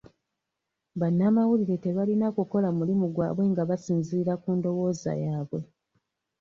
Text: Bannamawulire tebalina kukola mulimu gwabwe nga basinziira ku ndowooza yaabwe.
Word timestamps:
Bannamawulire 0.99 1.75
tebalina 1.83 2.27
kukola 2.37 2.67
mulimu 2.77 3.05
gwabwe 3.15 3.43
nga 3.51 3.63
basinziira 3.69 4.33
ku 4.41 4.49
ndowooza 4.57 5.11
yaabwe. 5.23 5.59